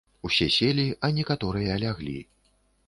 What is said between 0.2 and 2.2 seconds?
ўсе селі, а некаторыя ляглі.